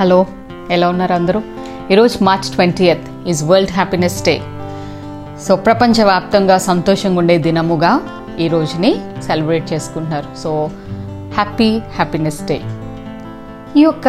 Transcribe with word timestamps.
Hello 0.00 0.26
ఎలా 0.70 0.88
ఉన్నారు 0.88 1.12
అందరూ? 1.12 1.40
ఈరోజు 1.90 2.24
March 2.24 2.46
twentieth 2.84 3.28
is 3.28 3.44
world 3.44 3.70
happiness 3.70 4.24
day 4.24 4.34
so 5.46 5.56
ప్రపంచవ్యాప్తంగా 5.56 6.58
సంతోషంగా 6.58 7.18
ఉండే 7.18 7.38
దినముగా 7.38 7.90
ఈ 8.40 8.48
రోజుని 8.48 8.92
సెలబ్రేట్ 9.26 9.72
చేసుకుంటున్నారు. 9.72 10.28
So 10.42 10.70
happy 11.34 11.78
happiness 11.96 12.40
day. 12.46 12.60
ఈ 13.76 13.80
యొక్క 13.80 14.08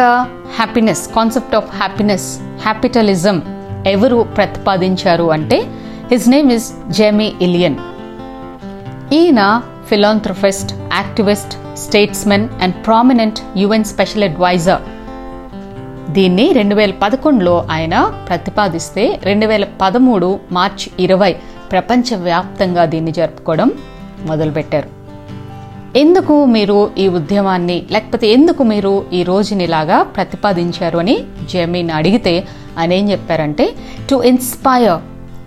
happiness 0.58 1.08
concept 1.16 1.54
of 1.54 1.68
happiness 1.76 2.40
happitalism 2.62 3.42
ఎవరు 3.86 4.26
ప్రతిపాదించారు 4.36 5.30
అంటే 5.30 5.58
his 6.12 6.28
name 6.28 6.52
is 6.52 6.72
Jamie 6.88 7.32
Illien 7.40 7.78
ఈయన 9.12 9.62
philanthropist 9.90 10.72
activist 10.72 11.54
statesmen 11.76 12.48
and 12.62 12.74
prominent 12.86 13.40
UN 13.56 13.84
special 13.84 14.22
adviser 14.22 14.82
దీన్ని 16.10 16.52
రెండు 16.52 16.74
వేల 16.74 16.92
పదకొండులో 17.02 17.66
ఆయన 17.70 17.96
ప్రతిపాదిస్తే 18.28 19.20
రెండు 19.22 19.46
వేల 19.46 19.64
పదమూడు 19.80 20.40
మార్చ్ 20.52 20.88
ఇరవై 21.00 21.32
ప్రపంచవ్యాప్తంగా 21.70 22.86
దీన్ని 22.86 23.12
జరుపుకోవడం 23.12 23.72
మొదలుపెట్టారు. 24.26 24.88
ఎందుకు 25.96 26.44
మీరు 26.44 26.90
ఈ 26.98 27.08
ఉద్యమాన్ని 27.08 27.86
లేకపోతే 27.90 28.28
ఎందుకు 28.28 28.62
మీరు 28.62 29.04
ఈ 29.12 29.22
రోజునిలాగా 29.22 30.02
ప్రతిపాదించారు 30.02 30.98
అని 30.98 31.16
జమీన్ 31.50 31.90
అడిగితే 31.90 32.46
ఆయన 32.78 32.92
ఏం 32.92 33.10
చెప్పారంటే 33.10 33.74
to 34.10 34.22
inspire 34.24 34.98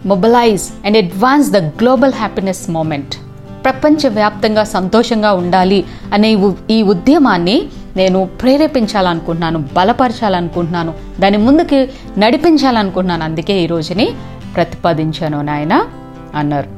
mobilise 0.06 0.86
and 0.86 0.98
advance 0.98 1.52
the 1.52 1.58
global 1.58 2.14
happiness 2.14 2.70
moment 2.70 3.16
ప్రపంచవ్యాప్తంగా 3.64 4.64
సంతోషంగా 4.64 5.34
ఉండాలి 5.34 5.86
అనే 6.14 6.36
ఉ- 6.36 6.72
ఈ 6.72 6.84
ఉద్యమాన్ని 6.84 7.70
నేను 7.96 8.30
ప్రేరేపించాలనుకుంటున్నాను 8.42 9.60
బలపరచాలనుకుంటున్నాను 9.60 10.94
దాని 11.20 11.38
ముందుకి 11.38 11.90
నడిపించాలనుకుంటున్నాను 12.18 13.24
అందుకే 13.24 13.64
ఈ 13.64 13.66
రోజుని 13.66 14.14
ప్రతిపాదించాను 14.56 15.40
అని 15.40 15.52
ఆయన 15.52 15.88
అన్నారు. 16.36 16.70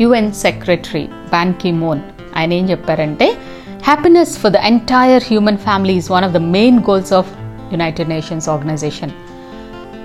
యుఎన్ 0.00 0.32
సెక్రటరీ 0.32 1.04
బ్యాన్కి 1.04 1.72
మోన్ 1.72 2.00
ఆయన 2.36 2.52
ఏం 2.52 2.70
చెప్పారంటే 2.70 3.36
happiness 3.84 4.38
for 4.38 4.52
the 4.52 4.56
entire 4.56 5.22
human 5.26 5.56
family 5.56 5.94
is 5.94 6.10
one 6.10 6.24
of 6.24 6.32
the 6.32 6.36
main 6.36 6.78
goals 6.78 7.12
of 7.12 7.30
United 7.72 8.08
Nations 8.08 8.48
organisation. 8.48 9.10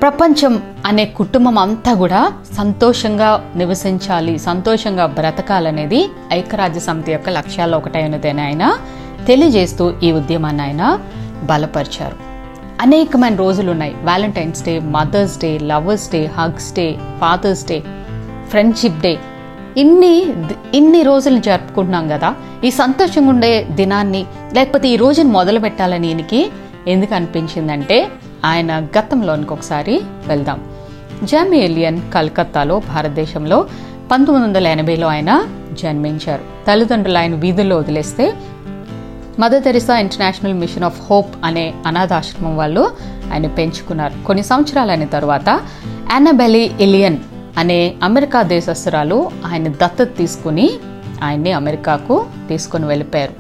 ప్రపంచం 0.02 0.64
అనే 0.86 1.06
కుటుంబం 1.06 1.58
అంతా 1.58 1.94
కూడా 1.94 2.34
సంతోషంగా 2.58 3.52
నివసించాలి 3.56 4.40
సంతోషంగా 4.40 5.06
బ్రతకాలనేది 5.06 6.10
ఐక్యరాజ్య 6.34 6.80
సమితి 6.80 7.12
యొక్క 7.12 7.30
లక్ష్యాల్లో 7.30 7.78
ఒకటైనదేనాయన 7.78 8.62
ఆయన 8.62 8.78
తెలియజేస్తూ 9.28 9.94
ఈ 10.04 10.12
ఉద్యమాన్ని 10.12 10.64
ఆయన 10.64 11.00
బలపరిచారు. 11.44 12.16
అనేకమైన 12.82 13.36
రోజులు 13.36 13.72
ఉన్నాయి 13.72 13.94
Valentine's 13.94 14.64
day 14.64 14.80
mother's 14.80 15.40
day 15.40 15.60
lovers 15.60 16.12
day 16.12 16.26
hugs 16.26 16.74
day 16.74 16.96
father's 17.22 17.66
day 17.68 17.84
friendship 18.50 19.02
day 19.02 19.20
ఇన్ని 19.78 20.26
ఇన్ని 20.74 21.04
రోజులు 21.04 21.38
జరుపుకుంటున్నాం 21.38 22.08
కదా 22.08 22.36
ఈ 22.64 22.70
సంతోషంగా 22.70 23.30
ఉండే 23.30 23.64
దినాన్ని 23.64 24.26
లేకపోతే 24.54 24.88
ఈ 24.88 24.96
రోజుని 24.96 25.30
మొదలు 25.30 25.60
పెట్టాలని 25.60 26.08
ఈయనకి 26.08 26.50
ఎందుకు 26.88 27.16
అనిపించిందంటే 27.16 28.08
ఆయన 28.46 28.88
గతంలోనికి 29.00 29.54
ఒకసారి 29.54 30.02
వెళ్దాం. 30.28 30.64
జామి 31.24 31.60
ఎలియన్ 31.60 32.02
కలకత్తాలో 32.14 32.80
భారతదేశంలో 32.80 33.68
పంతొమ్మిది 34.12 34.48
వందల 34.48 34.68
ఎనభైలో 34.68 35.08
ఆయన 35.08 35.46
జన్మించారు. 35.74 36.42
తల్లిదండ్రులు 36.68 37.18
ఆయన 37.18 37.36
వీధుల్లో 37.36 37.78
వదిలేస్తే 37.78 38.34
Mother 39.40 39.64
Teresa 39.64 39.98
International 39.98 40.54
Mission 40.54 40.84
of 40.84 41.02
Hope 41.10 41.36
అనే 41.44 41.74
అనాథాశ్రమం 41.88 42.58
వాళ్ళు 42.58 42.92
ఆయన 43.34 43.48
పెంచుకున్నారు. 43.48 44.26
కొన్ని 44.26 44.44
సంవత్సరాలైన 44.44 45.06
తర్వాత 45.06 45.50
అనబెలి 46.12 46.72
ఇలియన్ 46.82 47.18
అనే 47.58 47.96
అమెరికా 48.04 48.42
దేశస్తురాలు 48.42 49.32
ఆయన 49.46 49.68
దత్తత 49.68 50.18
తీసుకుని 50.18 50.70
ఆయన్ని 51.24 51.52
అమెరికాకు 51.52 52.26
తీసుకుని 52.50 52.86
వెళ్ళిపోయారు. 52.86 53.34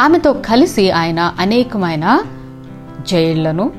ఆమెతో 0.00 0.32
కలిసి 0.32 0.90
ఆయన 0.90 1.34
అనేకమైన 1.40 2.22
జైళ్ళను 3.08 3.72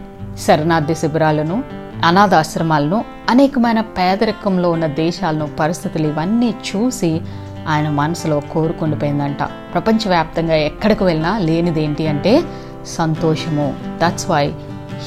శరణార్థి 0.47 0.95
శిబిరాలను 0.95 1.63
అనాథాశ్రమాలను 2.05 3.05
అనేకమైన 3.29 3.81
పేదరికంలో 3.81 4.71
ఉన్న 4.71 4.85
దేశాలను 4.85 5.47
పరిస్థితులు 5.59 6.07
ఇవన్నీ 6.07 6.53
చూసి 6.69 7.21
ఆయన 7.67 7.89
మనసులో 7.89 8.39
కోరుకుండిపోయిందంట. 8.39 9.43
ప్రపంచవ్యాప్తంగా 9.43 10.55
ఎక్కడికి 10.55 11.03
వెళ్ళినా 11.03 11.37
లేనిది 11.37 11.83
ఏంటి 11.83 12.07
అంటే 12.07 12.43
సంతోషము. 12.85 13.75
That's 14.03 14.29
why 14.29 14.53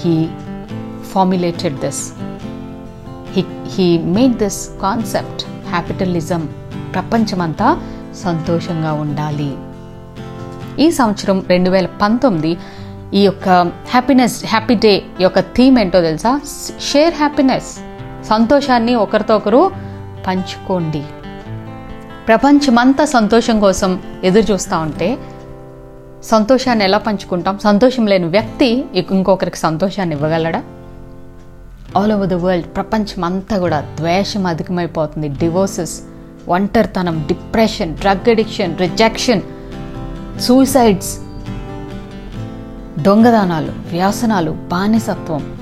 he 0.00 0.28
formulated 1.12 1.81
this 1.81 2.12
he 3.32 3.44
he 3.66 3.98
made 3.98 4.37
this 4.37 4.69
concept 4.82 5.44
happitalism 5.69 6.48
ప్రపంచమంతా 6.94 7.82
సంతోషంగా 8.16 8.92
ఉండాలి. 8.92 9.54
ఈ 10.84 10.91
సంవత్సరం 10.91 11.44
రెండు 11.48 11.71
వేల 11.71 11.87
పంతొమ్మిది 11.87 12.59
ఈ 13.15 13.25
యొక్క 13.25 13.48
హ్యాపీనెస్ 13.88 14.47
హ్యాపీ 14.47 14.75
డే 14.75 15.03
యొక్క 15.21 15.41
థీమ్ 15.41 15.78
ఏంటో 15.78 16.00
తెలుసా? 16.00 16.41
షేర్ 16.81 17.15
హ్యాపీనెస్ 17.15 17.71
సంతోషాన్ని 18.28 18.94
ఒకరితో 18.94 19.37
ఒకరు 19.37 19.71
పంచుకోండి. 20.27 21.03
ప్రపంచమంతా 22.26 23.04
సంతోషం 23.04 23.60
కోసం 23.60 24.03
ఎదురు 24.25 24.53
చూస్తూ 24.53 24.78
ఉంటే 24.78 25.19
సంతోషాన్ని 26.25 26.84
ఎలా 26.84 26.98
పంచుకుంటాం? 26.98 27.58
సంతోషం 27.58 28.06
లేని 28.06 28.25
వ్యక్తి 28.25 28.84
ఇంకొకరికి 28.97 29.56
సంతోషాన్ని 29.56 30.14
ఇవ్వగలడా? 30.16 30.62
ఆల్ 31.97 32.12
ఓవర్ 32.12 32.28
ద 32.28 32.34
వరల్డ్ 32.34 32.66
ప్రపంచం 32.76 33.25
అంతా 33.25 33.59
కూడా 33.59 33.80
ద్వేషం 33.80 34.47
అధికమైపోతుంది. 34.47 35.28
డివోర్సెస్ 35.28 36.03
ఒంటరితనం 36.48 37.25
depression 37.28 37.94
drug 37.94 38.30
addiction 38.30 38.78
rejection 38.78 39.42
suicides 40.41 41.19
దొంగదానాలు 43.03 43.72
వ్యాసనాలు 43.92 44.50
బానిసత్వం 44.50 45.59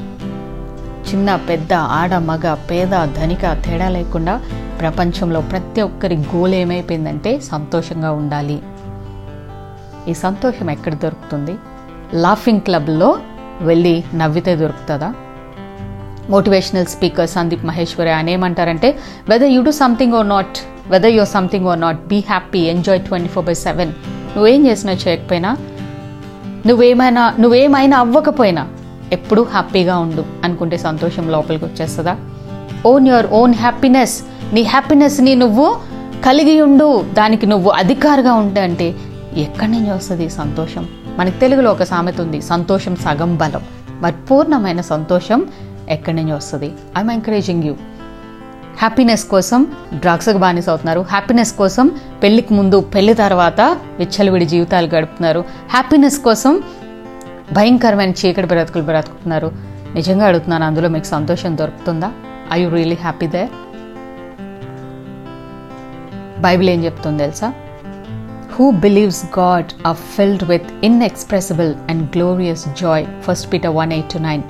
చిన్న 1.08 1.36
పెద్ద 1.48 1.72
ఆడ 1.74 2.14
మగ 2.14 2.54
పేద 2.70 2.92
ధనిక 3.18 3.52
తేడా 3.64 3.88
లేకుండా 3.88 4.42
ప్రపంచంలో 4.80 5.40
ప్రతి 5.40 5.80
ఒక్కరి 5.80 6.16
గోల్ 6.16 6.54
ఏమైపోయిందంటే 6.54 7.40
సంతోషంగా 7.40 8.10
ఉండాలి. 8.10 8.58
ఈ 10.10 10.14
సంతోషం 10.14 10.70
ఎక్కడ 10.70 10.94
దొరుకుతుంది? 10.94 11.54
లాఫింగ్ 12.14 12.60
క్లబ్లో 12.60 13.18
వెళ్ళి 13.60 14.04
నవ్వితే 14.14 14.56
దొరుకుతుందా? 14.56 15.14
మోటివేషనల్ 16.30 16.86
స్పీకర్ 16.86 17.28
సందీప్ 17.28 17.64
మహేశ్వరి 17.64 18.10
ఆయన 18.10 18.28
ఏమంటారంటే 18.30 18.98
whether 19.28 19.50
you 19.50 19.62
do 19.62 19.70
something 19.70 20.14
or 20.14 20.28
not 20.28 20.58
whether 20.88 21.12
your 21.12 21.28
something 21.28 21.66
or 21.66 21.80
not 21.80 22.00
be 22.08 22.18
happy 22.28 22.58
enjoy 22.58 23.00
twenty 23.00 23.28
four 23.28 23.46
by 23.46 23.54
seven 23.54 23.92
నువ్వేం 24.36 24.66
చేసినా 24.66 24.92
చేయకపోయినా 24.92 25.56
నువ్వేమైనా 26.66 27.34
నువ్వేమైనా 27.38 27.98
అవ్వకపోయినా 27.98 28.64
ఎప్పుడూ 29.12 29.42
హ్యాపీగా 29.42 29.98
ఉండు 29.98 30.24
అనుకుంటే 30.44 30.76
సంతోషం 30.76 31.30
లోపలికి 31.30 31.64
వచ్చేస్తుందా? 31.64 32.16
ఓన్ 32.86 33.08
యువర్ 33.08 33.26
ఓన్ 33.26 33.54
హ్యాపీనెస్ 33.54 34.22
నీ 34.52 34.62
హ్యాపీనెస్ని 34.62 35.34
నువ్వు 35.34 35.76
కలిగి 36.24 36.60
ఉండు. 36.60 37.04
దానికి 37.12 37.46
నువ్వు 37.46 37.70
అధికారిగా 37.70 38.32
ఉంటే 38.32 38.60
అంటే 38.60 38.94
ఎక్కడి 39.36 39.72
నుంచి 39.72 39.90
వస్తుంది 39.90 40.30
సంతోషం? 40.30 40.88
మనకి 41.18 41.38
తెలుగులో 41.38 41.70
ఒక 41.70 41.82
సామెత 41.82 42.20
ఉంది 42.20 42.42
సంతోషం 42.42 42.96
సగం 42.96 43.36
బలం. 43.36 43.60
మరి 44.00 44.12
పూర్ణమైన 44.12 44.80
సంతోషం 44.80 45.46
ఎక్కడి 45.88 46.16
నుంచి 46.16 46.32
వస్తుంది? 46.32 46.66
ఐఎమ్ 46.66 47.10
ఎంకరేజింగ్ 47.10 47.64
యూ 47.64 47.74
హ్యాపీనెస్ 48.78 49.24
కోసం 49.24 49.66
డ్రగ్స్కి 49.94 50.38
బానిస 50.38 50.68
అవుతున్నారు. 50.68 51.00
హ్యాపీనెస్ 51.00 51.52
కోసం 51.52 51.90
పెళ్ళికి 52.22 52.54
ముందు 52.54 52.80
పెళ్ళి 52.80 53.14
తర్వాత 53.14 53.60
విచ్చలవిడి 53.98 54.44
జీవితాలు 54.44 54.86
గడుపుతున్నారు. 54.86 55.44
హ్యాపీనెస్ 55.70 56.18
కోసం 56.18 56.62
భయంకరమైన 57.52 58.10
చీకటి 58.10 58.46
బ్రతుకులు 58.46 58.82
బ్రతుకుతున్నారు. 58.82 59.52
నిజంగా 59.94 60.26
అడుగుతున్నాను 60.26 60.64
అందులో 60.64 60.88
మీకు 60.88 61.04
సంతోషం 61.04 61.56
దొరుకుతుందా? 61.56 62.12
I 62.52 62.62
you 62.62 62.68
really 62.68 62.96
happy 62.96 63.26
the 63.26 63.48
Bible 66.38 66.70
ఏం 66.70 66.84
చెప్తుంది 66.84 67.18
తెలుసా? 67.18 67.52
Who 68.52 68.70
believes 68.70 69.38
God 69.38 69.86
are 69.86 69.96
filled 69.96 70.44
with 70.44 70.66
inexpressible 70.84 71.74
and 71.88 72.16
glorious 72.16 72.64
joy 72.80 73.06
first 73.20 73.52
Peter 73.52 73.76
one 73.76 73.92
eight 73.92 74.12
to 74.12 74.18
nine 74.18 74.42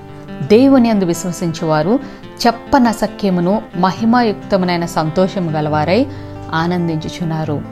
దేవుని 0.42 0.90
అందు 0.90 1.04
విశ్వసించేవారు 1.04 1.98
చెప్పనసఖ్యమును 2.46 3.62
మహిమాయుక్తమునైన 3.76 4.86
సంతోషం 4.86 5.58
గలవారై 5.58 6.06
ఆనందించుచున్నారు. 6.52 7.62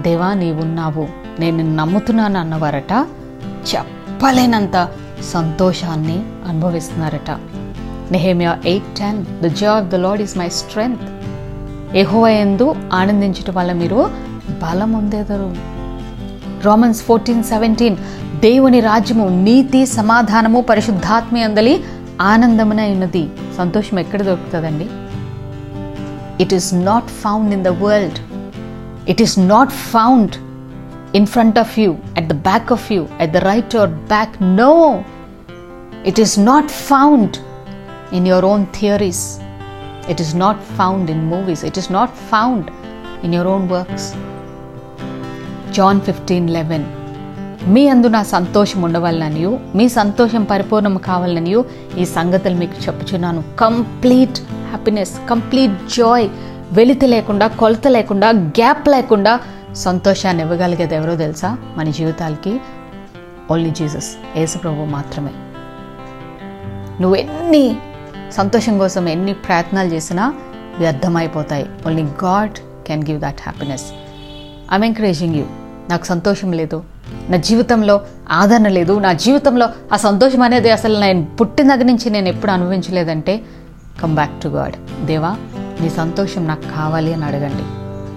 దేవా 0.00 0.34
నీవున్నావు 0.34 1.08
నేను 1.40 1.76
నమ్ముతున్నాను 1.76 2.40
అన్నవారట 2.40 2.92
చెప్పలేనంత 4.22 4.88
సంతోషాన్ని 5.32 6.16
అనుభవిస్తున్నారట. 6.48 7.30
Nehemiah 8.12 8.58
eight 8.66 8.90
ten 8.98 9.18
the 9.42 9.48
joy 9.60 9.76
of 9.78 9.88
the 9.92 9.94
Lord 9.94 10.20
is 10.24 10.34
my 10.38 10.46
strength. 10.58 11.02
ఎహోవయందు 12.02 12.66
ఆనందించటం 12.92 13.54
వల్ల 13.54 13.72
మీరు 13.80 14.10
బలం 14.62 14.92
ఉందేదరు 14.92 15.48
రోమన్స్ 16.66 17.02
ఫోర్టీన్ 17.02 17.42
సెవెంటీన్ 17.42 17.96
దేవుని 18.46 18.80
రాజ్యము 18.80 19.26
నీతి 19.48 19.86
సమాధానము 19.86 20.60
పరిశుద్ధాత్మ 20.70 21.42
అందలి 21.48 21.74
ఆనందమున 22.20 22.80
ఉన్నది. 22.94 23.24
సంతోషం 23.58 23.98
ఎక్కడ 23.98 24.22
దొరుకుతుందండి? 24.22 24.88
It 26.42 26.54
is 26.60 26.70
not 26.74 27.10
found 27.24 27.52
in 27.54 27.64
the 27.64 27.74
world 27.84 28.20
it 29.10 29.22
is 29.22 29.38
not 29.38 29.74
found 29.92 30.36
in 31.14 31.26
front 31.26 31.58
of 31.58 31.78
you 31.78 31.96
at 32.16 32.26
the 32.26 32.32
back 32.32 32.72
of 32.72 32.92
you 32.92 33.06
at 33.20 33.32
the 33.32 33.36
right 33.36 33.76
or 33.76 33.88
back 33.88 34.42
no 34.42 35.04
it 36.04 36.20
is 36.20 36.40
not 36.40 36.68
found 36.68 37.36
in 38.12 38.28
your 38.28 38.44
own 38.44 38.66
theories 38.80 39.40
it 40.08 40.20
is 40.20 40.36
not 40.36 40.58
found 40.78 41.10
in 41.10 41.24
movies 41.24 41.64
it 41.64 41.78
is 41.78 41.92
not 41.92 42.10
found 42.10 42.70
in 43.24 43.34
your 43.34 43.48
own 43.48 43.68
works 43.68 44.14
John 45.72 46.00
fifteen 46.00 46.50
eleven 46.50 46.84
మీ 47.66 47.88
అందు 47.88 48.08
నా 48.08 48.22
సంతోషం 48.22 48.82
ఉండవాలనియు 48.82 49.60
మీ 49.74 49.88
సంతోషం 49.88 50.44
పరిపూర్ణం 50.44 50.96
కావాలనియు 50.96 51.64
ఈ 51.98 52.04
సంగతులు 52.04 52.54
మీకు 52.54 52.86
చెప్పుచున్నాను. 52.86 53.44
Complete 53.60 54.38
happiness 54.52 55.12
complete 55.30 55.94
Joy 55.98 56.28
వెలితి 56.72 57.06
లేకుండా 57.06 57.46
కొలత 57.46 57.88
లేకుండా 57.88 58.30
గ్యాప్ 58.30 58.88
లేకుండా 58.88 59.40
సంతోషాన్ని 59.76 60.42
ఇవ్వగలిగేది 60.42 60.94
ఎవరో 60.94 61.16
తెలుసా? 61.16 61.58
మన 61.76 61.90
జీవితాలకి 61.90 62.60
ఓన్లీ 63.50 63.70
జీసస్ 63.70 64.16
యేసుప్రభు 64.36 64.84
మాత్రమే. 64.84 65.30
నువ్వు 67.00 67.16
ఎన్ని 67.16 67.76
సంతోషం 68.32 68.78
కోసం 68.78 69.08
ఎన్ని 69.08 69.32
ప్రయత్నాలు 69.32 69.88
చేసినా 69.88 70.34
వ్యర్థమైపోతాయి 70.78 71.66
only 71.86 72.02
God 72.02 72.86
can 72.86 73.02
give 73.02 73.20
that 73.20 73.40
happiness 73.42 73.84
I'm 74.72 74.84
encouraging 74.84 75.34
you 75.34 75.44
నాకు 75.90 76.04
సంతోషం 76.04 76.52
లేదు. 76.52 76.84
నా 77.30 77.36
జీవితంలో 77.36 78.00
ఆదరణ 78.30 78.68
లేదు. 78.68 78.98
నా 78.98 79.12
జీవితంలో 79.12 79.68
ఆ 79.92 79.96
సంతోషం 79.96 80.42
అనేది 80.42 80.70
అసలు 80.70 81.00
నేను 81.00 81.24
పుట్టిన 81.24 81.74
దగ్గర 81.74 81.86
నుంచి 81.86 82.10
నేను 82.10 82.28
ఎప్పుడు 82.28 82.52
అనుభవించలేదంటే 82.52 83.42
కమ్ 84.02 84.14
బ్యాక్ 84.14 84.42
టు 84.42 84.48
గాడ్ 84.48 85.04
దేవా 85.04 85.36
నీ 85.80 85.90
సంతోషం 85.90 86.46
నాకు 86.46 86.62
కావాలి 86.62 87.14
అని 87.14 87.24
అడగండి. 87.24 87.62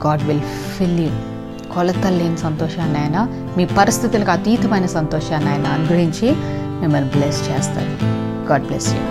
గాడ్ 0.07 0.23
విల్ 0.23 0.41
ఫిల్ 0.77 0.99
యూ 0.99 1.34
కొలతలు 1.75 2.17
లేని 2.17 2.39
సంతోషాన్ని 2.43 2.99
ఆయన 2.99 3.19
మీ 3.57 3.65
పరిస్థితులకు 3.79 4.31
అతీతమైన 4.31 4.89
సంతోషాన్ని 4.93 5.51
ఆయన 5.53 5.67
అనుగ్రహించి 5.75 6.29
మిమ్మల్ని 6.81 7.11
బ్లెస్ 7.11 7.41
చేస్తారు 7.49 7.93
గాడ్ 8.49 8.67
బ్లెస్ 8.67 8.89
యూ 8.93 9.03